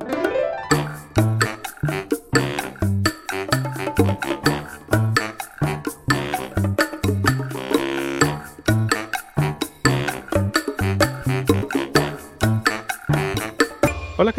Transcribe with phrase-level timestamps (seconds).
[0.00, 0.33] Hola, ¿qué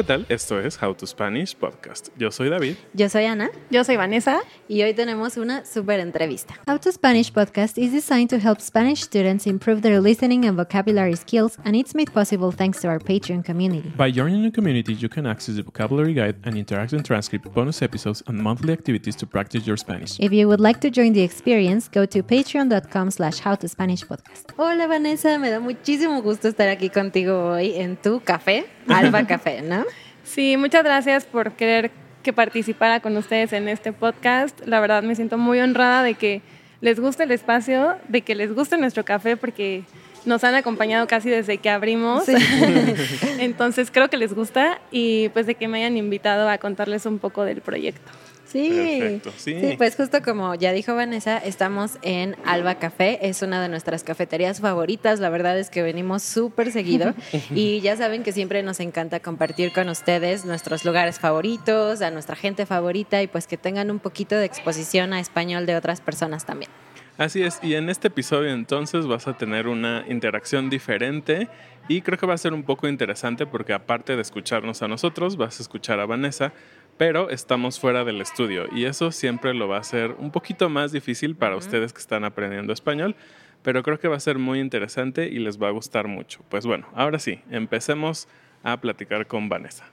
[0.06, 0.26] tal?
[0.30, 2.10] Esto es How to Spanish Podcast.
[2.18, 2.76] Yo soy David.
[2.94, 3.50] Yo soy Ana.
[3.70, 4.40] Yo soy Vanessa.
[4.70, 6.56] Y hoy tenemos una super entrevista.
[6.68, 11.16] How to Spanish podcast is designed to help Spanish students improve their listening and vocabulary
[11.16, 13.92] skills, and it's made possible thanks to our Patreon community.
[13.98, 18.24] By joining the community, you can access the vocabulary guide and interactive transcript, bonus episodes,
[18.28, 20.20] and monthly activities to practice your Spanish.
[20.20, 24.54] If you would like to join the experience, go to patreon.com slash howtospanishpodcast.
[24.58, 29.62] Hola Vanessa, me da muchísimo gusto estar aquí contigo hoy en tu café, Alba Café,
[29.62, 29.84] ¿no?
[30.24, 31.92] Sí, muchas gracias por querer
[32.24, 34.60] que participara con ustedes en este podcast.
[34.66, 36.42] La verdad me siento muy honrada de que
[36.82, 39.84] les guste el espacio, de que les guste nuestro café, porque
[40.26, 42.26] nos han acompañado casi desde que abrimos.
[43.40, 47.20] Entonces creo que les gusta y pues de que me hayan invitado a contarles un
[47.20, 48.12] poco del proyecto.
[48.56, 48.70] Sí.
[48.70, 49.60] Perfecto, sí.
[49.60, 49.76] sí.
[49.78, 54.62] pues justo como ya dijo Vanessa, estamos en Alba Café, es una de nuestras cafeterías
[54.62, 57.14] favoritas, la verdad es que venimos súper seguido
[57.54, 62.38] y ya saben que siempre nos encanta compartir con ustedes nuestros lugares favoritos, a nuestra
[62.38, 66.46] gente favorita y pues que tengan un poquito de exposición a español de otras personas
[66.46, 66.72] también.
[67.18, 71.50] Así es, y en este episodio entonces vas a tener una interacción diferente
[71.88, 75.38] y creo que va a ser un poco interesante porque aparte de escucharnos a nosotros,
[75.38, 76.52] vas a escuchar a Vanessa,
[76.98, 80.92] pero estamos fuera del estudio y eso siempre lo va a hacer un poquito más
[80.92, 83.16] difícil para ustedes que están aprendiendo español,
[83.64, 86.42] pero creo que va a ser muy interesante y les va a gustar mucho.
[86.50, 88.28] Pues bueno, ahora sí, empecemos
[88.64, 89.86] a platicar con Vanessa.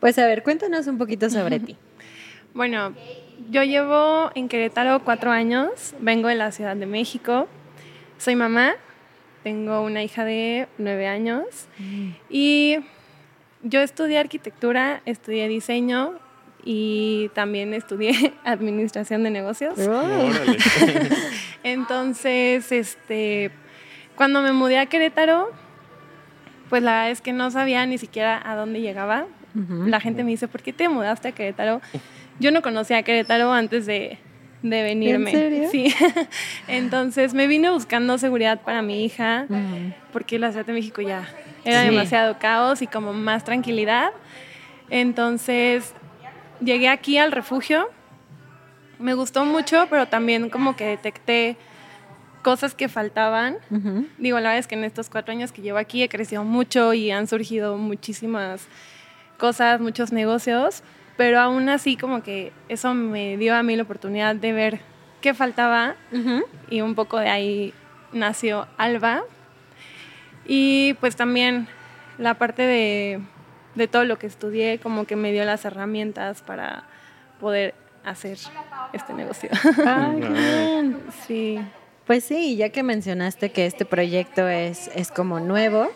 [0.00, 1.76] Pues a ver, cuéntanos un poquito sobre ti.
[2.54, 2.94] Bueno,
[3.50, 7.48] yo llevo en Querétaro cuatro años, vengo de la Ciudad de México,
[8.18, 8.76] soy mamá,
[9.42, 11.68] tengo una hija de nueve años
[12.30, 12.78] y
[13.68, 16.14] yo estudié arquitectura, estudié diseño
[16.64, 19.74] y también estudié administración de negocios.
[21.62, 23.50] Entonces, este,
[24.14, 25.50] cuando me mudé a Querétaro,
[26.70, 29.26] pues la verdad es que no sabía ni siquiera a dónde llegaba.
[29.86, 31.80] La gente me dice, ¿por qué te mudaste a Querétaro?
[32.38, 34.18] Yo no conocía a Querétaro antes de,
[34.62, 35.30] de venirme.
[35.30, 35.68] ¿En serio?
[35.70, 35.94] Sí.
[36.68, 39.46] Entonces me vine buscando seguridad para mi hija,
[40.12, 41.26] porque la Ciudad de México ya
[41.66, 41.90] era Sí.
[41.90, 44.10] demasiado caos y como más tranquilidad.
[44.90, 45.94] Entonces
[46.60, 47.88] llegué aquí al refugio.
[48.98, 51.56] Me gustó mucho, pero también como que detecté
[52.42, 53.58] cosas que faltaban.
[53.70, 54.06] Ujú.
[54.18, 56.94] Digo, la verdad es que en estos cuatro años que llevo aquí he crecido mucho
[56.94, 58.68] y han surgido muchísimas
[59.36, 60.82] cosas, muchos negocios,
[61.16, 64.80] pero aún así como que eso me dio a mí la oportunidad de ver
[65.20, 66.44] qué faltaba Ujú.
[66.70, 67.74] y un poco de ahí
[68.12, 69.24] nació Alba.
[70.46, 71.68] Y pues también
[72.18, 73.20] la parte de,
[73.74, 76.84] de todo lo que estudié como que me dio las herramientas para
[77.40, 77.74] poder
[78.04, 78.38] hacer
[78.92, 79.50] este negocio.
[79.86, 80.98] Ay, qué bien.
[81.26, 81.60] sí.
[82.06, 85.88] Pues sí, ya que mencionaste que este proyecto es, es como nuevo,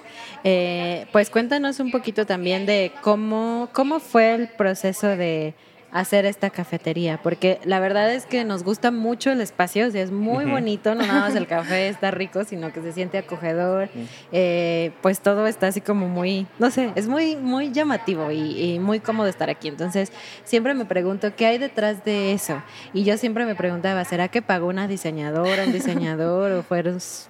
[0.42, 5.54] eh, pues cuéntanos un poquito también de cómo, cómo fue el proceso de
[5.92, 10.02] hacer esta cafetería, porque la verdad es que nos gusta mucho el espacio, o sea,
[10.02, 13.88] es muy bonito, no nada más el café está rico, sino que se siente acogedor,
[14.32, 18.78] eh, pues todo está así como muy, no sé, es muy, muy llamativo y, y
[18.78, 20.12] muy cómodo estar aquí, entonces
[20.44, 22.62] siempre me pregunto qué hay detrás de eso,
[22.92, 26.84] y yo siempre me preguntaba, ¿será que pagó una diseñadora, un diseñador, o fue,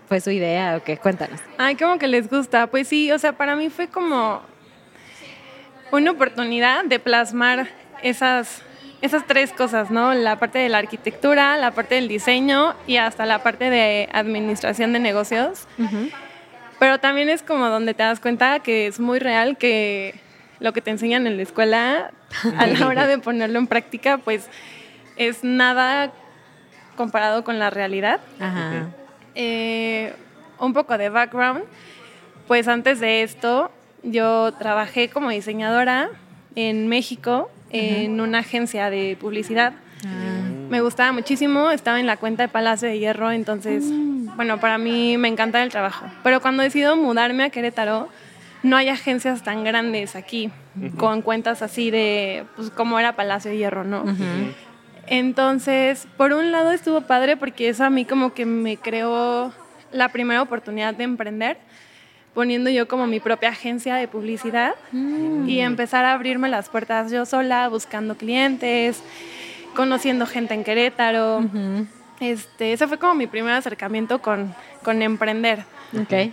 [0.07, 0.97] fue su idea, o qué?
[0.97, 1.41] Cuéntanos.
[1.59, 2.67] Ay, como que les gusta.
[2.67, 4.41] Pues sí, o sea, para mí fue como
[5.93, 7.69] una oportunidad de plasmar
[8.03, 8.63] esas,
[9.03, 10.15] esas tres cosas, ¿no?
[10.15, 14.93] La parte de la arquitectura, la parte del diseño y hasta la parte de administración
[14.93, 15.67] de negocios.
[16.79, 20.15] Pero también es como donde te das cuenta que es muy real que
[20.61, 22.11] lo que te enseñan en la escuela,
[22.59, 24.49] a la hora de ponerlo en práctica, pues
[25.17, 26.13] es nada
[26.97, 28.21] comparado con la realidad.
[28.39, 28.89] Ajá.
[29.35, 30.15] Eh,
[30.59, 31.65] un poco de background,
[32.47, 33.71] pues antes de esto
[34.03, 36.11] yo trabajé como diseñadora
[36.55, 39.73] en México en una agencia de publicidad.
[40.69, 43.85] Me gustaba muchísimo, estaba en la cuenta de Palacio de Hierro, entonces,
[44.37, 46.07] bueno, para mí me encanta el trabajo.
[46.23, 48.09] Pero cuando decido mudarme a Querétaro,
[48.63, 50.51] no hay agencias tan grandes aquí,
[50.97, 54.05] con cuentas así de, pues, como era Palacio de Hierro, ¿no?
[55.07, 59.53] Entonces, por un lado estuvo padre porque eso a mí como que me creó
[59.91, 61.59] la primera oportunidad de emprender,
[62.35, 64.75] poniendo yo como mi propia agencia de publicidad
[65.47, 69.03] y empezar a abrirme las puertas yo sola, buscando clientes,
[69.75, 71.43] conociendo gente en Querétaro.
[72.21, 75.65] este, ese fue como mi primer acercamiento con, con emprender.
[76.01, 76.33] Ok.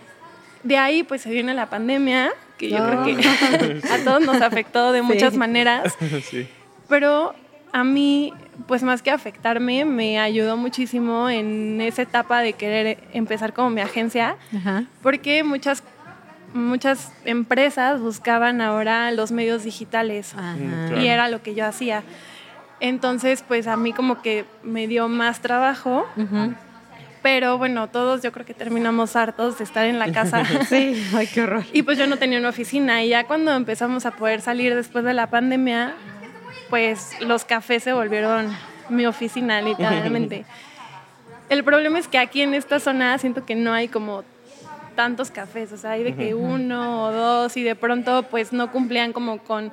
[0.63, 4.91] De ahí pues se viene la pandemia que yo creo que a todos nos afectó
[4.91, 5.05] de Sí.
[5.05, 5.95] muchas maneras,
[6.29, 6.47] sí.
[6.89, 7.33] pero
[7.71, 8.33] a mí,
[8.65, 13.81] pues más que afectarme, me ayudó muchísimo en esa etapa de querer empezar como mi
[13.81, 14.85] agencia, Ajá.
[15.03, 15.83] porque muchas,
[16.53, 20.55] muchas empresas buscaban ahora los medios digitales Ajá.
[20.57, 21.01] Claro.
[21.01, 22.03] y era lo que yo hacía.
[22.79, 26.53] Entonces, pues a mí como que me dio más trabajo, Ujú.
[27.23, 30.43] pero bueno, todos yo creo que terminamos hartos de estar en la casa.
[30.69, 31.63] Sí, ay, qué horror.
[31.73, 35.03] Y pues yo no tenía una oficina y ya cuando empezamos a poder salir después
[35.05, 35.93] de la pandemia,
[36.69, 38.55] pues los cafés se volvieron
[38.89, 40.45] mi oficina literalmente.
[41.49, 44.23] El problema es que aquí en esta zona siento que no hay como
[44.95, 48.71] tantos cafés, o sea, hay de que uno o dos y de pronto pues no
[48.71, 49.71] cumplían como con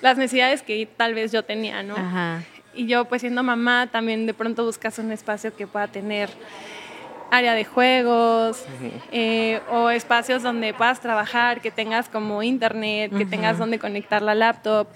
[0.00, 1.96] las necesidades que tal vez yo tenía, ¿no?
[1.96, 2.42] Ajá.
[2.72, 6.30] Y yo, pues siendo mamá, también de pronto buscas un espacio que pueda tener
[7.30, 8.64] área de juegos
[9.12, 14.34] eh, o espacios donde puedas trabajar, que tengas como internet, que tengas donde conectar la
[14.34, 14.86] laptop.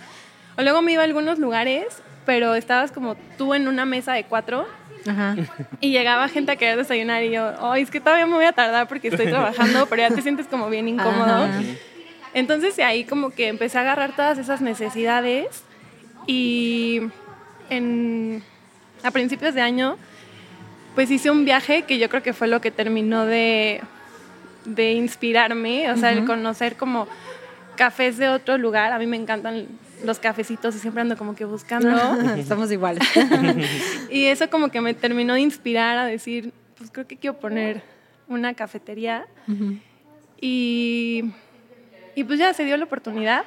[0.56, 1.87] O luego me iba a algunos lugares,
[2.26, 4.67] pero estabas como tú en una mesa de cuatro
[5.06, 5.37] Ajá.
[5.81, 8.52] y llegaba gente a querer desayunar y yo, ay, es que todavía me voy a
[8.52, 11.44] tardar porque estoy trabajando, pero ya te sientes como bien incómodo.
[11.44, 11.62] Ajá.
[12.35, 15.64] Entonces ahí como que empecé a agarrar todas esas necesidades
[16.26, 17.00] y
[17.70, 18.43] en,
[19.03, 19.96] a principios de año
[20.94, 23.81] pues hice un viaje que yo creo que fue lo que terminó de,
[24.64, 27.06] de inspirarme, o sea, el conocer como
[27.76, 28.93] cafés de otro lugar.
[28.93, 29.67] A mí me encantan
[30.05, 31.91] los cafecitos y siempre ando como que buscando.
[32.49, 33.06] Somos iguales.
[34.11, 37.82] Y eso como que me terminó de inspirar a decir, pues creo que quiero poner
[38.29, 39.26] una cafetería.
[40.41, 41.25] y,
[42.14, 43.44] y pues ya se dio la oportunidad.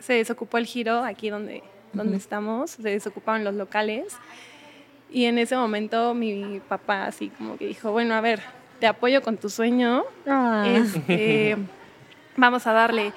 [0.00, 1.62] Se desocupó el giro aquí donde,
[1.92, 4.16] donde estamos, se desocupaban los locales.
[5.10, 8.40] Y en ese momento mi papá así como que dijo, bueno, a ver,
[8.80, 10.04] te apoyo con tu sueño.
[10.26, 10.64] Ah.
[10.66, 11.56] Este,
[12.36, 13.12] vamos a darle.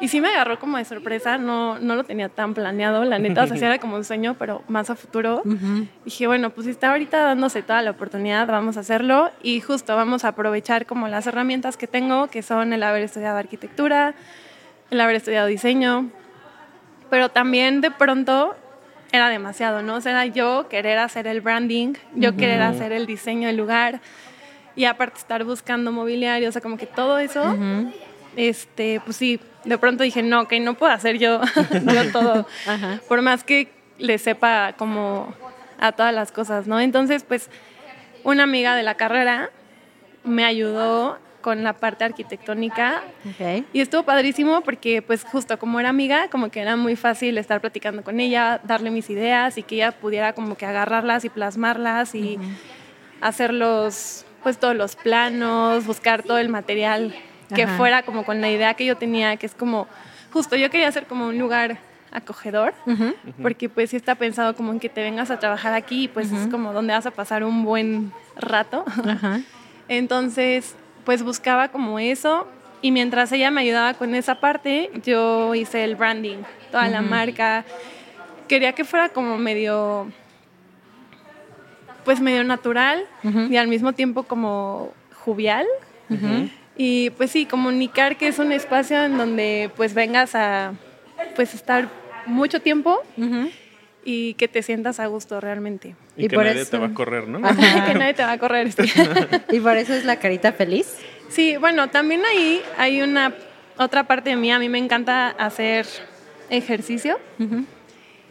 [0.00, 3.44] Y sí me agarró como de sorpresa, no, no lo tenía tan planeado, la neta,
[3.44, 5.42] o sea, sí era como un sueño, pero más a futuro.
[6.04, 9.94] Dije, bueno, pues si está ahorita dándose toda la oportunidad, vamos a hacerlo y justo
[9.94, 14.14] vamos a aprovechar como las herramientas que tengo, que son el haber estudiado arquitectura,
[14.90, 16.08] el haber estudiado diseño,
[17.10, 18.56] pero también de pronto
[19.12, 19.96] era demasiado, ¿no?
[19.96, 24.00] O sea, era yo querer hacer el branding, yo querer hacer el diseño del lugar
[24.76, 27.56] y aparte estar buscando mobiliario, o sea, como que todo eso,
[28.36, 31.40] este, pues sí, de pronto dije, no, que no puedo hacer yo,
[31.92, 33.00] yo todo, Ajá.
[33.08, 33.68] por más que
[33.98, 35.34] le sepa como
[35.78, 36.80] a todas las cosas, ¿no?
[36.80, 37.50] Entonces, pues,
[38.24, 39.50] una amiga de la carrera
[40.24, 43.02] me ayudó con la parte arquitectónica
[43.72, 47.62] y estuvo padrísimo porque pues justo como era amiga, como que era muy fácil estar
[47.62, 52.14] platicando con ella, darle mis ideas y que ella pudiera como que agarrarlas y plasmarlas
[52.14, 52.38] y
[53.22, 57.14] hacer los, pues todos los planos, buscar todo el material
[57.54, 57.76] que Ajá.
[57.76, 59.86] fuera como con la idea que yo tenía, que es como,
[60.32, 61.78] justo yo quería hacer como un lugar
[62.12, 62.74] acogedor,
[63.40, 66.48] porque pues sí está pensado como en que te vengas a trabajar aquí, pues es
[66.48, 68.84] como donde vas a pasar un buen rato.
[68.86, 69.40] Ajá.
[69.88, 70.74] Entonces,
[71.04, 72.46] pues buscaba como eso
[72.82, 76.38] y mientras ella me ayudaba con esa parte, yo hice el branding,
[76.70, 77.64] toda la marca.
[78.48, 80.08] Quería que fuera como medio,
[82.04, 85.66] pues medio natural y al mismo tiempo como jovial.
[86.76, 90.72] Y pues sí, comunicar que es un espacio en donde pues vengas a
[91.36, 91.88] pues estar
[92.26, 93.00] mucho tiempo
[94.04, 95.94] y que te sientas a gusto realmente.
[96.16, 97.38] Y, Y que por nadie eso- te va a correr, ¿no?
[97.86, 98.72] que nadie te va a correr.
[98.72, 98.82] sí.
[99.52, 100.96] Y por eso es la carita feliz.
[101.28, 103.34] Sí, bueno, también ahí hay una
[103.76, 104.50] otra parte de mí.
[104.50, 105.86] A mí me encanta hacer
[106.48, 107.18] ejercicio.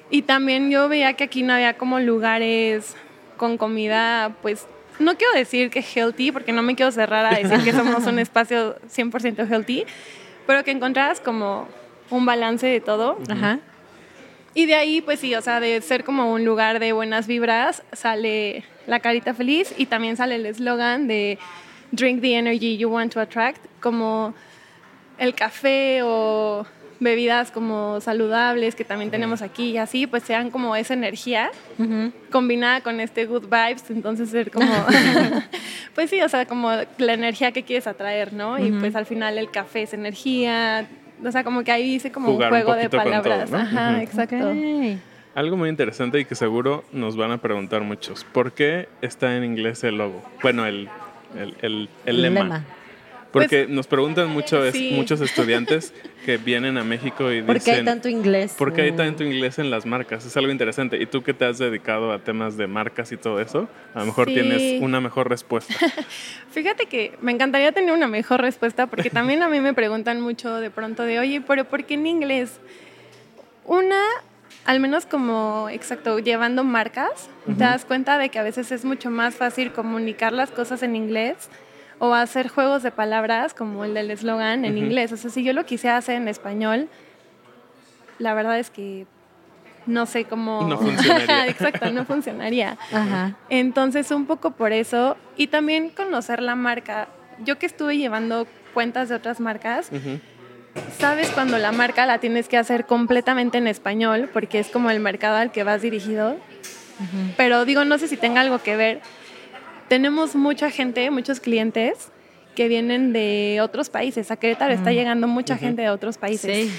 [0.10, 2.96] Y también yo veía que aquí no había como lugares
[3.38, 4.66] con comida, pues
[5.00, 8.20] no quiero decir que healthy, porque no me quiero cerrar a decir que somos un
[8.20, 9.86] espacio 100% healthy,
[10.46, 11.68] pero que encontraras como
[12.10, 13.18] un balance de todo.
[13.30, 13.60] Ajá.
[14.54, 17.84] Y de ahí, pues sí, o sea, de ser como un lugar de buenas vibras,
[17.94, 21.38] sale la carita feliz y también sale el eslogan de
[21.92, 24.34] Drink the energy you want to attract, como
[25.18, 26.66] el café o
[27.00, 31.50] bebidas como saludables que también tenemos aquí y así, pues sean como esa energía
[32.32, 34.68] combinada con este good vibes, entonces ser como,
[35.96, 38.60] pues sí, o sea, como la energía que quieres atraer, ¿no?
[38.64, 40.88] Y pues al final el café es energía,
[41.24, 43.50] o sea, como que ahí hice como Jugar un un juego de todo, palabras.
[43.52, 43.58] ¿no?
[43.58, 44.54] Ajá, exacto.
[45.36, 48.24] Algo muy interesante y que seguro nos van a preguntar muchos.
[48.26, 50.22] ¿Por qué está en inglés el logo?
[50.42, 50.90] Bueno, el,
[51.38, 52.66] el, el- el lema.
[53.32, 54.92] Porque nos preguntan mucho es- sí.
[54.96, 55.94] muchos estudiantes
[56.26, 58.56] que vienen a México y ¿Por qué hay dicen, tanto inglés?
[58.58, 58.96] ¿por qué hay Mm.
[58.96, 60.26] tanto inglés en las marcas?
[60.26, 60.98] Es algo interesante.
[61.02, 64.06] Y tú que te has dedicado a temas de marcas y todo eso, a lo
[64.08, 64.34] mejor Sí.
[64.34, 65.74] tienes una mejor respuesta.
[66.52, 70.56] Fíjate que me encantaría tener una mejor respuesta porque también a mí me preguntan mucho
[70.56, 72.60] de pronto de, oye, pero ¿por qué en inglés?
[73.66, 74.02] Una,
[74.66, 79.12] al menos como, exacto, llevando marcas, te das cuenta de que a veces es mucho
[79.12, 81.50] más fácil comunicar las cosas en inglés
[82.00, 84.86] o hacer juegos de palabras como el del eslogan en Ujú.
[84.86, 85.12] inglés.
[85.12, 86.90] O sea, si yo lo quisiera hacer en español,
[88.18, 89.06] la verdad es que
[89.86, 90.68] no sé cómo...
[90.68, 91.48] No funcionaría.
[91.50, 92.78] exacto, no funcionaría.
[92.92, 93.36] Ajá.
[93.50, 95.18] Entonces, un poco por eso.
[95.36, 97.08] Y también conocer la marca.
[97.44, 100.20] Yo que estuve llevando cuentas de otras marcas, Ujú.
[100.98, 105.00] sabes cuando la marca la tienes que hacer completamente en español, porque es como el
[105.00, 106.38] mercado al que vas dirigido.
[107.38, 109.02] Pero digo, no sé si tenga algo que ver.
[109.90, 112.12] Tenemos mucha gente, muchos clientes
[112.56, 114.32] que vienen de otros países.
[114.32, 116.68] A Querétaro está llegando mucha gente de otros países.
[116.68, 116.72] Sí.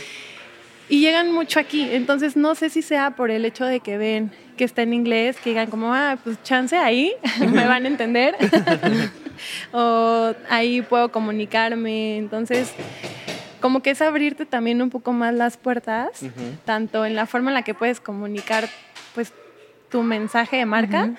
[0.88, 4.32] Y llegan mucho aquí, entonces no sé si sea por el hecho de que ven
[4.56, 8.36] que está en inglés, que digan como, ah, pues chance ahí, me van a entender,
[9.72, 12.72] o ahí puedo comunicarme, entonces
[13.60, 16.22] como que es abrirte también un poco más las puertas,
[16.64, 18.68] tanto en la forma en la que puedes comunicar
[19.14, 19.32] pues
[19.90, 21.10] tu mensaje de marca.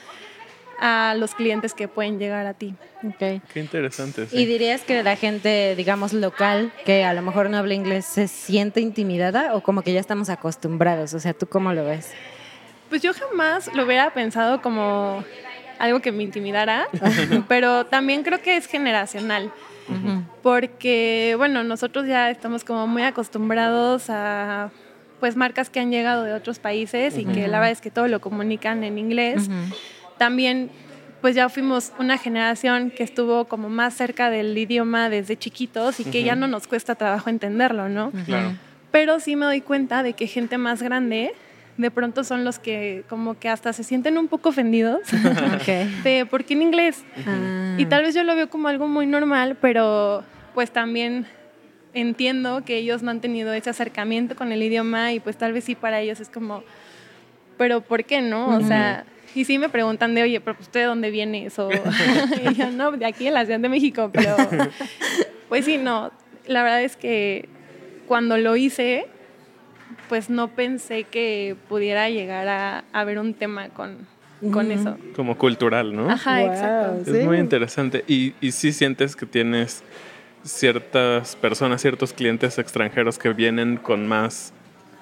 [0.81, 2.73] A los clientes que pueden llegar a ti.
[3.03, 3.41] Ok.
[3.53, 4.25] Qué interesante.
[4.27, 4.35] sí.
[4.35, 8.27] ¿Y dirías que la gente, digamos, local, que a lo mejor no habla inglés, se
[8.27, 11.13] siente intimidada o como que ya estamos acostumbrados?
[11.13, 12.11] O sea, ¿tú cómo lo ves?
[12.89, 15.23] Pues yo jamás lo hubiera pensado como
[15.77, 16.87] algo que me intimidara,
[17.47, 19.51] pero también creo que es generacional,
[20.41, 24.71] porque bueno, nosotros ya estamos como muy acostumbrados a
[25.19, 28.07] pues marcas que han llegado de otros países y que la verdad es que todo
[28.07, 29.49] lo comunican en inglés.
[30.21, 30.69] También
[31.19, 36.03] pues ya fuimos una generación que estuvo como más cerca del idioma desde chiquitos y
[36.03, 38.11] que ya no nos cuesta trabajo entenderlo, ¿no?
[38.27, 38.53] Claro.
[38.91, 41.33] Pero sí me doy cuenta de que gente más grande
[41.77, 44.99] de pronto son los que como que hasta se sienten un poco ofendidos
[45.55, 46.03] Ok.
[46.03, 47.03] de ¿por qué en inglés?
[47.25, 47.73] Ah.
[47.79, 50.23] Y tal vez yo lo veo como algo muy normal, pero
[50.53, 51.25] pues también
[51.95, 55.63] entiendo que ellos no han tenido ese acercamiento con el idioma y pues tal vez
[55.63, 56.63] sí para ellos es como,
[57.57, 58.55] pero ¿por qué no?
[58.55, 61.53] O sea, y sí me preguntan de, oye, pero pues, ¿usted de dónde vienes?
[61.59, 64.35] O, y yo, no, de aquí en la Ciudad de México, pero
[65.49, 66.11] pues sí, no,
[66.47, 67.49] la verdad es que
[68.07, 69.05] cuando lo hice,
[70.09, 74.07] pues no pensé que pudiera llegar a, a ver un tema con,
[74.51, 74.97] con eso.
[75.15, 76.09] Como cultural, ¿no?
[76.09, 77.11] Ajá, Wow, exacto.
[77.11, 78.03] Es muy interesante.
[78.07, 79.83] Y, y sí sientes que tienes
[80.43, 84.53] ciertas personas, ciertos clientes extranjeros que vienen con más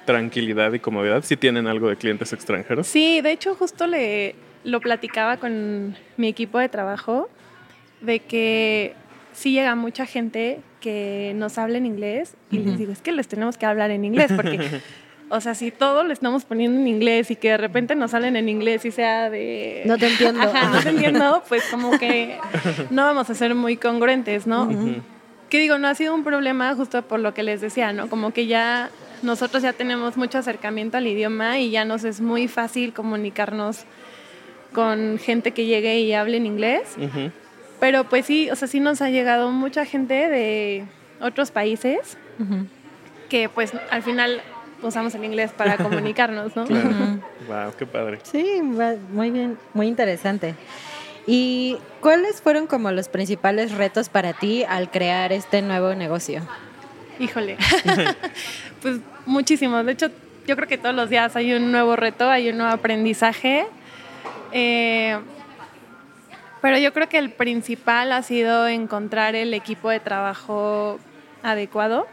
[0.10, 1.24] tranquilidad y comodidad.
[1.24, 2.88] Sí tienen algo de clientes extranjeros.
[2.88, 7.30] Sí, de hecho justo le lo platicaba con mi equipo de trabajo
[8.01, 8.96] de que
[9.34, 13.28] sí llega mucha gente que nos habla en inglés y les digo, es que les
[13.28, 14.82] tenemos que hablar en inglés porque
[15.30, 18.36] o sea, si todo lo estamos poniendo en inglés y que de repente nos salen
[18.36, 20.42] en inglés y sea de No te entiendo.
[20.42, 22.36] Ajá, no te entiendo, pues como que
[22.89, 24.70] no vamos a ser muy congruentes, ¿no?
[25.50, 28.10] Que digo, no ha sido un problema justo por lo que les decía, ¿no?
[28.10, 28.89] Como que ya
[29.24, 33.86] nosotros ya tenemos mucho acercamiento al idioma y ya nos es muy fácil comunicarnos
[34.74, 36.96] con gente que llegue y hable en inglés.
[37.80, 40.86] Pero pues sí, o sea, sí nos ha llegado mucha gente de
[41.22, 42.18] otros países
[43.30, 44.42] que pues al final
[44.82, 46.66] usamos el inglés para comunicarnos, ¿no?
[46.66, 46.90] Claro.
[47.48, 48.20] Wow, qué padre.
[48.24, 50.56] Sí, muy bien, muy interesante.
[51.28, 56.42] ¿Y cuáles fueron como los principales retos para ti al crear este nuevo negocio?
[57.20, 57.58] Híjole.
[58.82, 59.86] pues muchísimos.
[59.86, 60.10] De hecho,
[60.48, 63.68] yo creo que todos los días hay un nuevo reto, hay un nuevo aprendizaje.
[64.52, 65.20] Eh,
[66.62, 71.00] pero yo creo que el principal ha sido encontrar el equipo de trabajo
[71.44, 72.08] adecuado.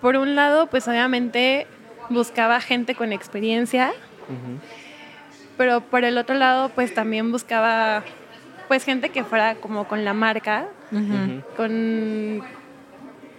[0.00, 1.66] Por un lado, pues obviamente
[2.10, 3.92] buscaba gente con experiencia,
[5.56, 8.02] pero por el otro lado, pues también buscaba
[8.68, 10.66] pues gente que fuera como con la marca,
[11.56, 12.42] con,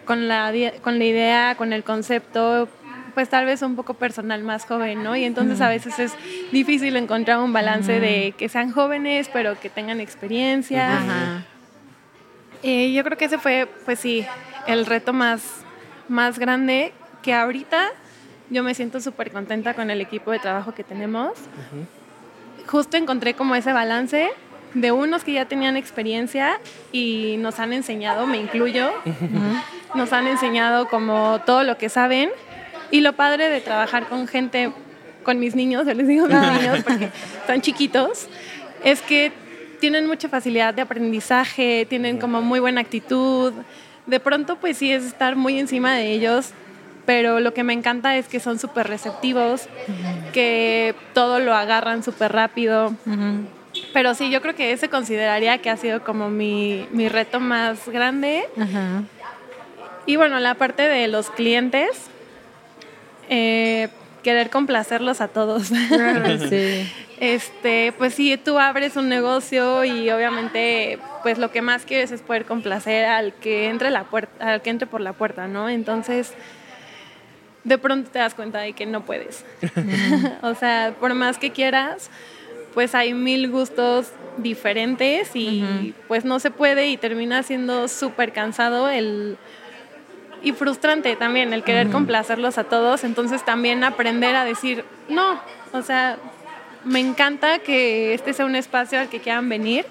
[0.05, 2.69] con, la, con la idea, con el concepto,
[3.13, 5.15] pues tal vez un poco personal más joven, ¿no?
[5.15, 6.13] Y entonces a veces es
[6.51, 10.97] difícil encontrar un balance de que sean jóvenes, pero que tengan experiencia.
[10.97, 11.45] Ajá.
[12.63, 14.25] Eh, yo creo que ese fue, pues sí,
[14.67, 15.41] el reto más,
[16.07, 17.89] más grande que ahorita
[18.49, 21.33] yo me siento súper contenta con el equipo de trabajo que tenemos.
[22.67, 24.29] Justo encontré como ese balance
[24.73, 26.59] de unos que ya tenían experiencia
[26.91, 28.91] y nos han enseñado, me incluyo,
[29.95, 32.29] nos han enseñado como todo lo que saben
[32.91, 34.71] y lo padre de trabajar con gente,
[35.23, 37.09] con mis niños, yo les digo mis niños porque
[37.41, 38.27] están chiquitos,
[38.83, 39.31] es que
[39.79, 43.53] tienen mucha facilidad de aprendizaje, tienen como muy buena actitud.
[44.05, 46.51] De pronto, pues sí, es estar muy encima de ellos,
[47.05, 49.67] pero lo que me encanta es que son súper receptivos,
[50.33, 52.93] que todo lo agarran súper rápido.
[53.93, 57.87] Pero sí, yo creo que ese consideraría que ha sido como mi, mi reto más
[57.89, 58.45] grande.
[58.57, 59.03] Ajá.
[60.05, 61.89] Y bueno, la parte de los clientes,
[63.29, 63.89] eh,
[64.23, 65.71] querer complacerlos a todos.
[66.49, 66.91] Sí.
[67.19, 72.21] Este, pues sí, tú abres un negocio y obviamente, pues lo que más quieres es
[72.21, 75.69] poder complacer al que entre la puerta, al que entre por la puerta, ¿no?
[75.69, 76.33] Entonces,
[77.63, 79.45] de pronto te das cuenta de que no puedes.
[80.41, 82.09] o sea, por más que quieras,
[82.73, 88.89] pues hay mil gustos diferentes y pues no se puede y termina siendo súper cansado
[88.89, 89.37] el
[90.45, 95.41] y frustrante también el querer complacerlos a todos, entonces también aprender a decir, no,
[95.73, 96.17] o sea,
[96.85, 99.85] me encanta que este sea un espacio al que quieran venir,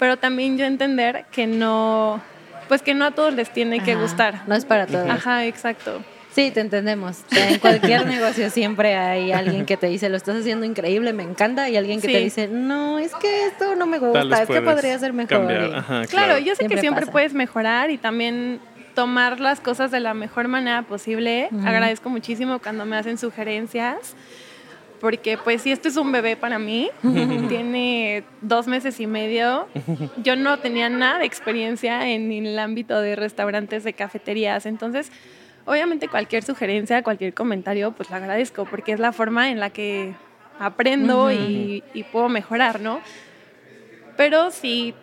[0.00, 2.20] pero también yo entender que no,
[2.68, 4.00] pues que no a todos les tiene que Ajá.
[4.02, 4.42] gustar.
[4.48, 5.08] No es para todos.
[5.08, 6.02] Ajá, exacto.
[6.34, 7.18] Sí, te entendemos.
[7.30, 11.68] En cualquier negocio siempre hay alguien que te dice, lo estás haciendo increíble, me encanta,
[11.68, 14.98] y alguien que te dice, no, es que esto no me gusta, es que podría
[14.98, 15.46] ser mejor.
[16.08, 17.12] Claro, yo sé Siempre que siempre pasa.
[17.12, 18.60] puedes mejorar y también
[18.94, 21.48] tomar las cosas de la mejor manera posible.
[21.64, 24.14] Agradezco muchísimo cuando me hacen sugerencias,
[25.00, 26.90] porque pues si esto es un bebé para mí,
[27.48, 29.66] tiene dos meses y medio,
[30.22, 35.10] yo no tenía nada de experiencia en el ámbito de restaurantes, de cafeterías, entonces
[35.64, 40.14] obviamente cualquier sugerencia, cualquier comentario, pues lo agradezco, porque es la forma en la que
[40.58, 43.00] aprendo y, y puedo mejorar, ¿no?
[44.16, 44.94] Pero sí,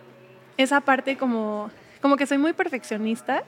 [0.57, 3.43] esa parte como, como que soy muy perfeccionista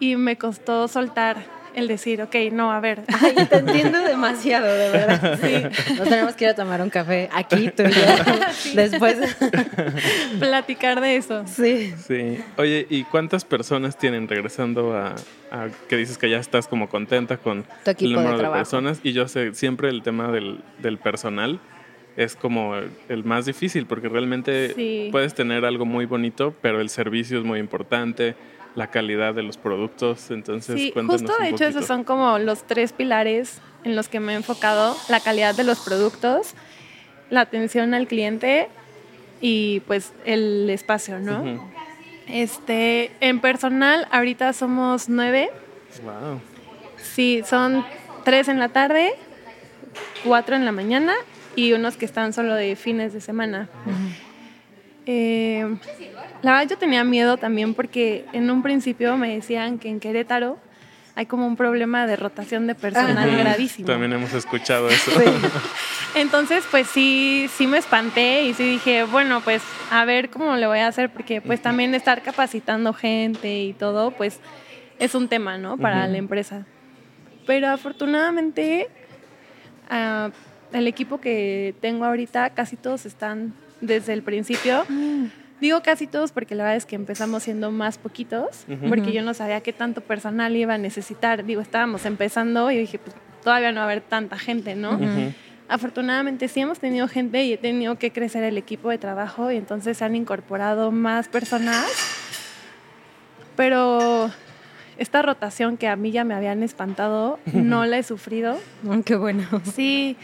[0.00, 4.90] y me costó soltar el decir, ok, no, a ver, Ay, te entiendo demasiado, de
[4.90, 5.38] verdad.
[5.42, 5.94] Sí.
[5.98, 8.00] Nos tenemos que ir a tomar un café aquí, tú y yo.
[8.74, 9.16] Después.
[10.38, 11.44] platicar de eso.
[11.46, 11.92] Sí.
[12.06, 12.38] Sí.
[12.56, 15.16] Oye, ¿y cuántas personas tienen regresando a,
[15.50, 19.00] a que dices que ya estás como contenta con Tu equipo el número de, personas?
[19.02, 21.58] Y yo sé, siempre el tema del, del personal
[22.16, 25.08] es como el, el más difícil porque realmente Sí.
[25.10, 28.36] puedes tener algo muy bonito, pero el servicio es muy importante,
[28.74, 32.38] la calidad de los productos, entonces Sí, cuéntanos justo un de hecho esos son como
[32.38, 36.54] los tres pilares en los que me he enfocado, la calidad de los productos,
[37.30, 38.68] la atención al cliente
[39.40, 41.70] y pues el espacio, ¿no?
[42.26, 45.50] Este, en personal, ahorita somos nueve.
[46.02, 46.40] Wow.
[46.96, 47.84] Sí, son
[48.24, 49.12] tres en la tarde,
[50.24, 51.14] cuatro en la mañana
[51.54, 53.68] y unos que están solo de fines de semana.
[55.06, 55.76] Eh,
[56.42, 60.58] la verdad yo tenía miedo también porque en un principio me decían que en Querétaro
[61.16, 63.86] hay como un problema de rotación de personal gravísimo.
[63.86, 65.12] También hemos escuchado eso.
[66.16, 70.66] Entonces, pues sí, sí me espanté y sí dije, bueno, pues a ver cómo le
[70.66, 74.40] voy a hacer, porque pues también estar capacitando gente y todo, pues
[74.98, 75.76] es un tema, ¿no?
[75.76, 76.66] Para la empresa.
[77.46, 78.88] Pero afortunadamente,
[79.90, 80.30] ah,
[80.72, 83.54] el equipo que tengo ahorita, casi todos están
[83.86, 84.84] desde el principio.
[85.60, 88.88] Digo casi todos porque la verdad es que empezamos siendo más poquitos, Ujú.
[88.88, 91.44] porque yo no sabía qué tanto personal iba a necesitar.
[91.44, 94.98] Digo, estábamos empezando y dije, pues todavía no va a haber tanta gente, ¿no?
[95.68, 99.56] Afortunadamente sí hemos tenido gente y he tenido que crecer el equipo de trabajo y
[99.56, 101.86] entonces se han incorporado más personas.
[103.56, 104.30] Pero
[104.98, 108.58] esta rotación que a mí ya me habían espantado, no la he sufrido.
[108.82, 109.46] Mm, Qué bueno.
[109.74, 110.16] Sí,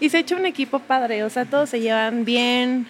[0.00, 2.86] y se ha hecho un equipo padre, o sea, todos se llevan bien.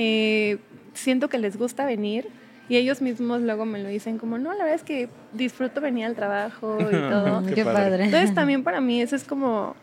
[0.00, 0.58] Eh,
[0.94, 2.28] siento que les gusta venir
[2.68, 6.04] y ellos mismos luego me lo dicen como, no, la verdad es que disfruto venir
[6.06, 7.42] al trabajo y todo.
[7.54, 8.04] Qué padre.
[8.04, 9.74] Entonces también para mí eso es como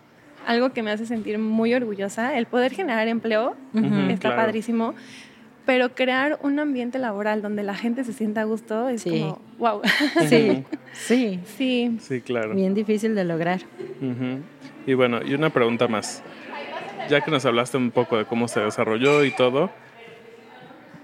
[0.47, 4.35] algo que me hace sentir muy orgullosa, el poder generar empleo, está claro.
[4.43, 4.93] padrísimo,
[5.65, 9.09] pero crear un ambiente laboral donde la gente se sienta a gusto es Sí.
[9.09, 9.81] como, wow.
[10.29, 11.39] Sí, sí.
[11.57, 12.53] sí, Sí, claro.
[12.53, 13.61] Bien difícil de lograr.
[14.85, 16.21] Y bueno, y una pregunta más.
[17.09, 19.71] Ya que nos hablaste un poco de cómo se desarrolló y todo,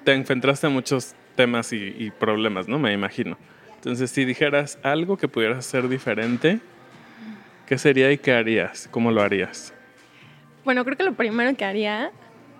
[0.04, 2.80] te enfrentaste a muchos temas y, y problemas, ¿no?
[2.80, 3.38] Me imagino.
[3.76, 6.60] Entonces, si dijeras algo que pudieras hacer diferente,
[7.66, 8.88] ¿qué sería y qué harías?
[8.92, 9.74] ¿Cómo lo harías?
[10.64, 12.12] Bueno, creo que lo primero que haría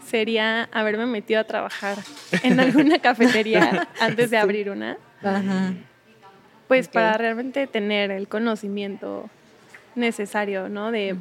[0.06, 1.98] sería haberme metido a trabajar
[2.44, 5.74] en alguna cafetería antes de abrir una, Ajá.
[6.68, 9.30] pues para realmente tener el conocimiento
[9.96, 10.92] necesario, ¿no?
[10.92, 11.16] De,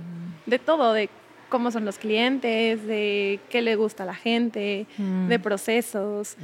[0.47, 1.11] de todo, de
[1.51, 5.29] cómo son los clientes, de qué le gusta a la gente, Mm.
[5.29, 6.37] de procesos,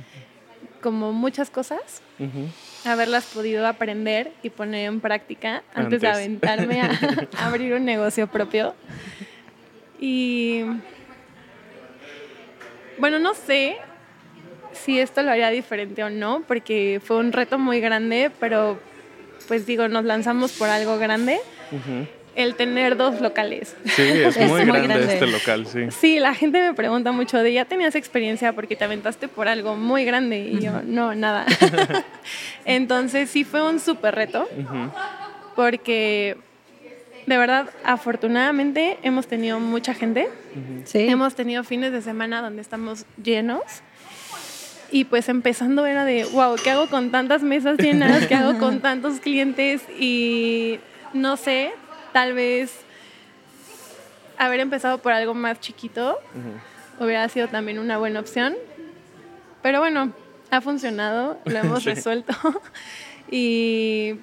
[0.83, 2.03] como muchas cosas,
[2.85, 6.90] haberlas podido aprender y poner en práctica antes, de aventarme a,
[7.38, 8.75] a abrir un negocio propio.
[9.99, 10.62] Y
[12.99, 13.77] bueno, no sé
[14.73, 18.79] si esto lo haría diferente o no, porque fue un reto muy grande, pero
[19.49, 21.38] pues digo, nos lanzamos por algo grande.
[22.37, 23.75] El tener dos locales.
[23.87, 25.87] Sí, es, muy, grande, este local, sí.
[25.90, 29.75] Sí, la gente me pregunta mucho de, ¿ya tenías experiencia porque te aventaste por algo
[29.75, 30.38] muy grande?
[30.40, 31.46] Y yo, no, nada.
[32.66, 34.46] Entonces sí fue un súper reto,
[35.57, 36.37] porque
[37.27, 40.29] de verdad, afortunadamente hemos tenido mucha gente.
[40.85, 41.09] Sí.
[41.09, 43.62] Hemos tenido fines de semana donde estamos llenos.
[44.92, 48.27] Y pues empezando era de, wow, ¿qué hago con tantas mesas llenas?
[48.27, 49.83] ¿Qué hago con tantos clientes?
[49.99, 50.79] Y
[51.12, 51.72] no sé,
[52.16, 52.72] tal vez
[54.38, 56.18] haber empezado por algo más chiquito
[56.98, 58.55] hubiera sido también una buena opción.
[59.61, 60.14] Pero bueno,
[60.50, 62.33] ha funcionado, lo hemos resuelto.
[63.31, 64.14] y,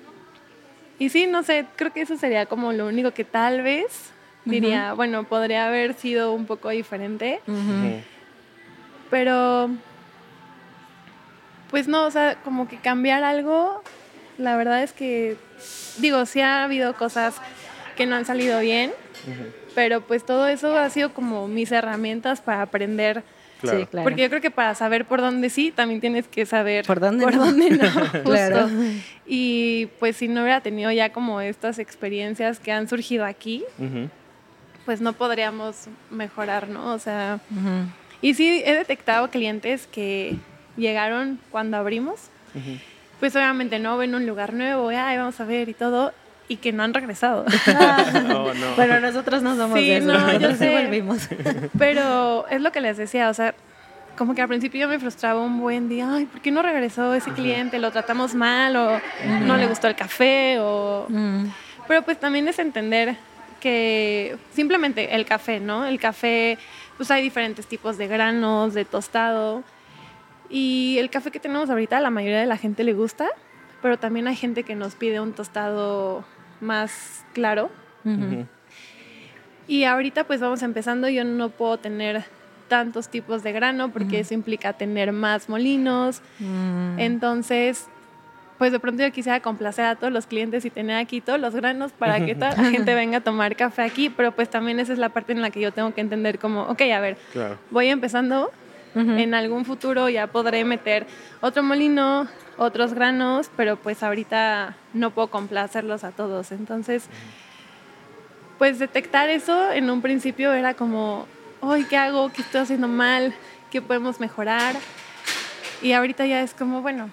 [0.98, 4.12] y sí, no sé, creo que eso sería como lo único que tal vez
[4.44, 7.42] diría, bueno, podría haber sido un poco diferente.
[9.12, 9.70] Pero
[11.70, 13.84] pues no, o sea, como que cambiar algo,
[14.40, 15.38] la verdad es que,
[16.00, 17.36] digo, sí ha habido cosas
[17.94, 18.92] que no han salido bien,
[19.76, 23.24] pero pues todo eso ha sido como mis herramientas para aprender.
[23.62, 24.04] Sí, claro.
[24.04, 27.24] Porque yo creo que para saber por dónde sí, también tienes que saber por dónde
[27.24, 27.46] por no.
[27.46, 28.70] Dónde no claro.
[29.26, 33.64] Y pues si no hubiera tenido ya como estas experiencias que han surgido aquí,
[34.86, 36.94] pues no podríamos mejorar, ¿no?
[36.94, 37.40] O sea,
[38.22, 40.36] y sí he detectado clientes que
[40.76, 42.30] llegaron cuando abrimos.
[43.20, 46.12] Pues obviamente no ven un lugar nuevo, ay, vamos a ver y todo,
[46.48, 47.46] y que no han regresado.
[48.14, 48.76] no, no.
[48.76, 50.70] Bueno, nosotros no somos de eso, no, yo sé.
[50.70, 51.28] volvimos.
[51.78, 53.56] Pero es lo que les decía, o sea,
[54.18, 57.14] como que al principio yo me frustraba un buen día, ay, ¿por qué no regresó
[57.14, 57.80] ese cliente?
[57.80, 59.02] ¿Lo tratamos mal o
[59.42, 60.58] no le gustó el café?
[60.60, 61.08] O...
[61.88, 63.16] Pero pues también es entender
[63.60, 65.86] que simplemente el café, ¿no?
[65.86, 66.58] El café,
[66.98, 69.64] pues hay diferentes tipos de granos, de tostado.
[70.50, 73.30] Y el café que tenemos ahorita, la mayoría de la gente le gusta,
[73.82, 76.24] pero también hay gente que nos pide un tostado
[76.64, 77.70] más claro.
[79.68, 82.26] Y ahorita pues vamos empezando, yo no puedo tener
[82.68, 86.22] tantos tipos de grano porque eso implica tener más molinos.
[86.40, 87.00] Mm.
[87.00, 87.88] Entonces,
[88.58, 91.54] pues de pronto yo quisiera complacer a todos los clientes y tener aquí todos los
[91.56, 94.94] granos para que toda la gente venga a tomar café aquí, pero pues también esa
[94.94, 97.18] es la parte en la que yo tengo que entender como, ok, a ver,
[97.72, 98.52] voy empezando,
[98.96, 101.08] en algún futuro ya podré meter
[101.42, 102.28] otro molino,
[102.58, 106.52] otros granos, pero pues ahorita no puedo complacerlos a todos.
[106.52, 107.06] Entonces,
[108.58, 111.28] pues detectar eso en un principio era como,
[111.60, 112.32] hoy ¿qué hago?
[112.32, 113.34] ¿Qué estoy haciendo mal?
[113.72, 114.76] ¿Qué podemos mejorar?
[115.82, 117.10] Y ahorita ya es como, bueno,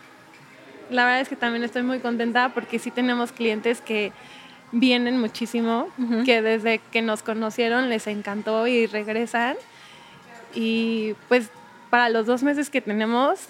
[0.90, 4.12] la verdad es que también estoy muy contenta porque sí tenemos clientes que
[4.73, 5.88] vienen muchísimo,
[6.25, 9.57] que desde que nos conocieron les encantó y regresan.
[10.55, 11.51] Y pues
[11.90, 13.40] para los dos meses que tenemos,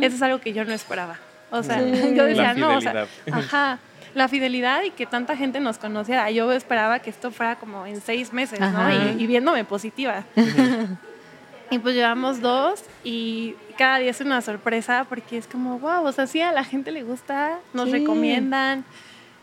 [0.00, 1.18] eso es algo que yo no esperaba.
[1.50, 3.78] O sea, yo decía, no, o sea, ajá,
[4.14, 6.30] la fidelidad y que tanta gente nos conociera.
[6.30, 9.18] Yo esperaba que esto fuera como en seis meses, ¿no?
[9.18, 10.24] Y, viéndome positiva.
[11.70, 16.12] y pues llevamos dos y cada día es una sorpresa porque es como, wow, o
[16.12, 18.84] sea, sí a la gente le gusta, nos recomiendan.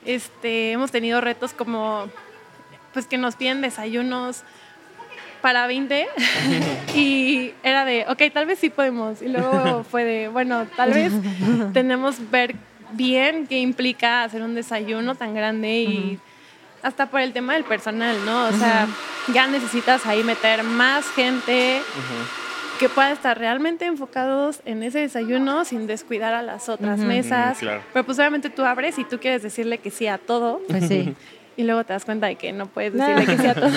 [0.05, 2.07] Este, hemos tenido retos como,
[2.93, 4.43] pues que nos piden desayunos
[5.45, 6.07] para 20
[6.95, 9.21] y era de, ok, tal vez sí podemos.
[9.21, 11.13] Y luego fue de, bueno, tal vez
[11.71, 12.55] tenemos ver
[12.93, 16.19] bien qué implica hacer un desayuno tan grande y
[16.81, 18.45] hasta por el tema del personal, ¿no?
[18.45, 18.87] O sea,
[19.35, 21.79] ya necesitas ahí meter más gente
[22.79, 27.59] que pueda estar realmente enfocados en ese desayuno sin descuidar a las otras mesas.
[27.59, 30.59] Pero pues obviamente tú abres y tú quieres decirle que sí a todo.
[30.67, 31.13] Pues sí.
[31.57, 33.71] Y luego te das cuenta de que no puedes decirle que sí a todo.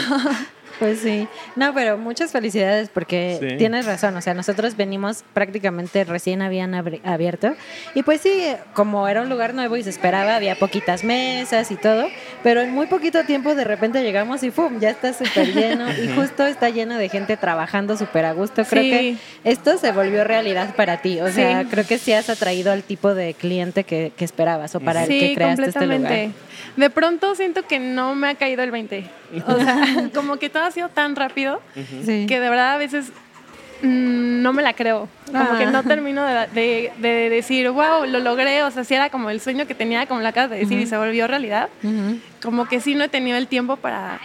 [0.79, 1.27] Pues sí,
[1.57, 7.55] no, pero muchas felicidades porque tienes razón, o sea, nosotros venimos prácticamente recién habían abierto.
[7.95, 11.77] Y pues sí, como era un lugar nuevo y se esperaba, había poquitas mesas y
[11.77, 12.07] todo,
[12.43, 14.79] pero en muy poquito tiempo de repente llegamos y ¡pum!
[14.79, 18.65] ya está súper lleno y justo está lleno de gente trabajando súper a gusto.
[18.65, 22.71] Creo que esto se volvió realidad para ti, o sea, creo que sí has atraído
[22.73, 26.29] al tipo de cliente que, esperabas o para el que creaste este lugar.
[26.77, 29.05] De pronto siento que no me ha caído el 20.
[29.47, 33.13] O sea, como que todo ha sido tan rápido que de verdad a veces
[33.83, 35.09] mm, no me la creo.
[35.27, 35.83] Como que no ah.
[35.85, 38.65] termino de, decir, wow, lo logré.
[38.65, 40.87] O sea, si era como el sueño que tenía, como la acabas de decir, y
[40.87, 41.69] se volvió realidad.
[42.43, 44.19] Como que sí no he tenido el tiempo para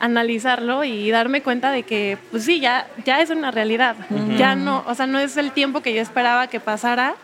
[0.00, 3.94] analizarlo y darme cuenta de que, pues sí, ya, ya es una realidad.
[4.38, 7.14] Ya no, o sea, no es el tiempo que yo esperaba que pasara.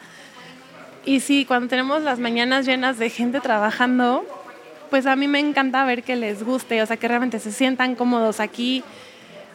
[1.07, 4.27] Y sí, cuando tenemos las mañanas llenas de gente trabajando,
[4.90, 7.94] pues a mí me encanta ver que les guste, o sea, que realmente se sientan
[7.94, 8.83] cómodos aquí.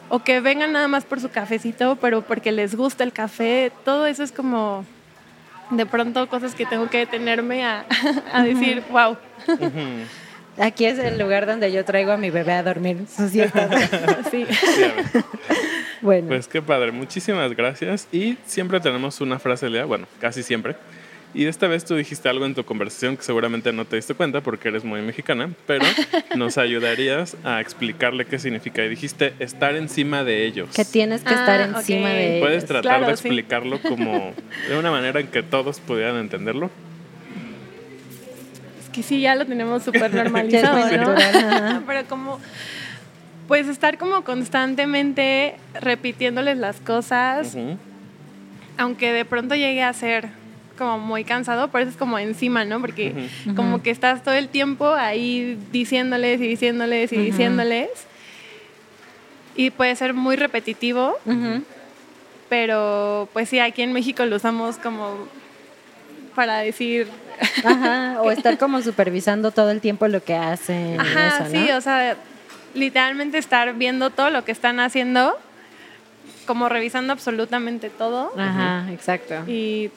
[0.08, 4.06] o que vengan nada más por su cafecito, pero porque les gusta el café, todo
[4.06, 4.84] eso es como
[5.70, 7.84] de pronto cosas que tengo que detenerme a,
[8.32, 9.16] a decir, wow.
[10.58, 13.26] Aquí es el lugar donde yo traigo a mi bebé a dormir sí.
[14.30, 14.46] Sí,
[16.00, 18.08] bueno, Pues qué padre, muchísimas gracias.
[18.12, 20.76] Y siempre tenemos una frase Lea, bueno, casi siempre.
[21.38, 24.40] Y esta vez tú dijiste algo en tu conversación que seguramente no te diste cuenta
[24.40, 25.84] porque eres muy mexicana, pero
[26.34, 28.82] nos ayudarías a explicarle qué significa.
[28.82, 30.70] Y dijiste estar encima de ellos.
[30.74, 32.68] que tienes que estar Ah, encima de ¿Puedes ellos.
[32.68, 33.28] tratar Claro, de sí.
[33.28, 34.32] explicarlo como
[34.68, 36.70] de una manera en que todos pudieran entenderlo?
[38.82, 41.82] Es que sí, ya lo tenemos súper normalizado, ¿no?
[41.86, 42.40] Pero como,
[43.46, 47.54] pues estar como constantemente repitiéndoles las cosas,
[48.78, 50.28] aunque de pronto llegue a ser
[50.76, 52.80] como muy cansado, por eso es como encima, ¿no?
[52.80, 57.88] Porque como que estás todo el tiempo ahí diciéndoles y diciéndoles y diciéndoles.
[59.56, 61.62] Y puede ser muy repetitivo, Ujú.
[62.48, 65.16] pero pues sí, aquí en México lo usamos como
[66.34, 67.08] para decir,
[67.64, 71.00] Ajá, o estar como supervisando todo el tiempo lo que hacen.
[71.00, 71.50] ajá, eso, ¿no?
[71.50, 72.16] sí, o sea,
[72.74, 75.34] literalmente estar viendo todo lo que están haciendo,
[76.46, 78.32] como revisando absolutamente todo.
[78.38, 79.36] Ajá, exacto.
[79.50, 79.90] Y,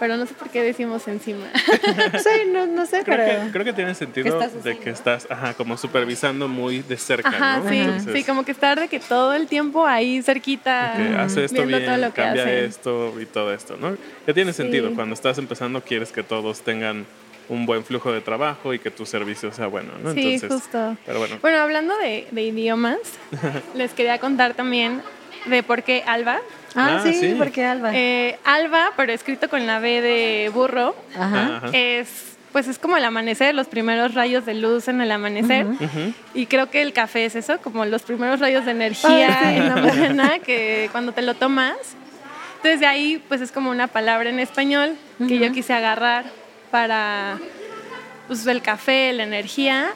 [0.00, 1.46] pero no sé por qué decimos encima.
[2.20, 3.44] Sí, no, no sé, Creo, pero...
[3.44, 7.58] que, creo que tiene sentido de que estás ajá, como supervisando muy de cerca, Ajá,
[7.58, 7.68] ¿no?
[7.70, 11.44] sí, Entonces, sí, como que estar de que todo el tiempo ahí cerquita, que hace
[11.44, 13.96] esto viendo bien, todo lo que cambia esto y todo esto, ¿no?
[14.26, 14.92] Que tiene sentido.
[14.94, 17.06] Cuando estás empezando quieres que todos tengan
[17.48, 20.12] un buen flujo de trabajo y que tu servicio sea bueno, ¿no?
[20.14, 20.96] Sí, Entonces, justo.
[21.04, 22.98] Pero bueno, Bueno, hablando de, de idiomas,
[23.74, 25.02] les quería contar también
[25.46, 26.40] de por qué Alba.
[26.74, 27.34] Ah, Ah, sí, sí.
[27.36, 27.90] porque Alba.
[27.94, 31.56] Eh, Alba, pero escrito con la B de burro, Ajá.
[31.56, 31.70] Ajá.
[31.72, 35.66] es pues es como el amanecer, los primeros rayos de luz en el amanecer.
[36.34, 39.48] Y creo que el café es eso, como los primeros rayos de energía sí.
[39.56, 41.76] en la mañana que cuando te lo tomas.
[42.56, 44.96] Entonces de ahí pues es como una palabra en español
[45.28, 46.24] que yo quise agarrar
[46.72, 47.38] para
[48.30, 49.88] pues el café, la energía,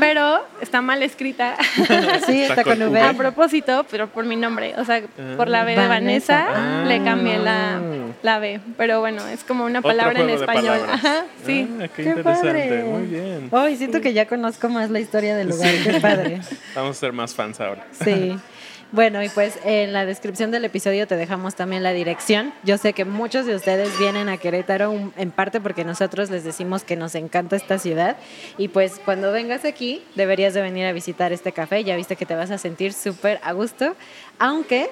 [0.00, 1.56] pero está mal escrita.
[2.26, 2.98] Sí, está con V.
[2.98, 5.02] A propósito, pero por mi nombre, o sea,
[5.36, 6.46] por la B de Vanessa.
[6.50, 7.80] Vanessa, le cambié la, Ah.
[8.22, 10.78] la B, pero bueno, es como una palabra en español.
[10.90, 11.68] Ajá, sí.
[11.80, 12.48] Ah, qué, Qué interesante.
[12.48, 12.84] padre.
[12.84, 13.48] Muy bien.
[13.50, 15.74] Hoy siento que ya conozco más la historia del lugar.
[15.84, 16.40] Qué padre.
[16.74, 17.86] Vamos a ser más fans ahora.
[18.02, 18.38] Sí.
[18.92, 22.52] Bueno, y pues en la descripción del episodio te dejamos también la dirección.
[22.62, 26.84] Yo sé que muchos de ustedes vienen a Querétaro en parte porque nosotros les decimos
[26.84, 28.18] que nos encanta esta ciudad
[28.58, 31.84] y pues cuando vengas aquí deberías de venir a visitar este café.
[31.84, 33.96] Ya viste que te vas a sentir súper a gusto,
[34.38, 34.90] aunque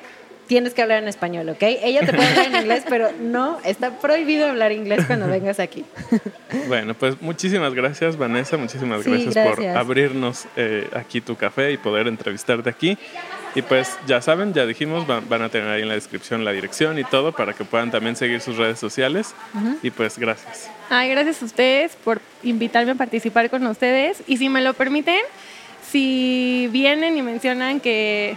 [0.50, 1.62] tienes que hablar en español, ¿ok?
[1.62, 5.84] Ella te puede hablar en inglés, pero no, está prohibido hablar inglés cuando vengas aquí.
[6.66, 8.56] Bueno, pues muchísimas gracias, Vanessa.
[8.56, 9.76] Muchísimas Sí, gracias, por gracias.
[9.76, 12.98] abrirnos eh, aquí tu café y poder entrevistarte aquí.
[13.54, 16.50] Y pues ya saben, ya dijimos, van, van a tener ahí en la descripción la
[16.50, 19.36] dirección y todo para que puedan también seguir sus redes sociales.
[19.84, 20.68] Y pues gracias.
[20.88, 24.20] Ay, gracias a ustedes por invitarme a participar con ustedes.
[24.26, 25.20] Y si me lo permiten,
[25.88, 28.36] si vienen y mencionan que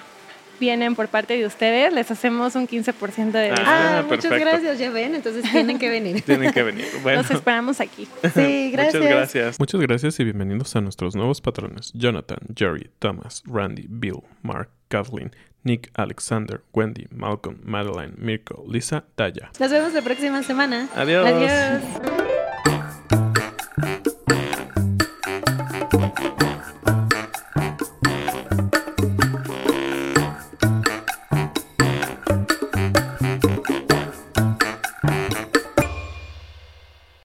[0.63, 3.63] vienen por parte de ustedes, les hacemos un 15% de descuento.
[3.65, 6.21] Ah, Ah, muchas gracias, ya ven, entonces tienen que venir.
[6.26, 6.86] Tienen que venir.
[7.04, 7.21] Bueno.
[7.21, 8.08] Los esperamos aquí.
[8.34, 8.95] Sí, gracias.
[9.02, 9.60] Muchas gracias.
[9.60, 15.32] Muchas gracias y bienvenidos a nuestros nuevos patrones: Jonathan, Jerry, Thomas, Randy, Bill, Mark, Kathleen,
[15.63, 19.52] Nick, Alexander, Wendy, Malcolm, Madeline, Mirko, Lisa, Taya.
[19.60, 20.88] Nos vemos la próxima semana.
[20.95, 21.28] Adiós.
[21.28, 22.42] Adiós.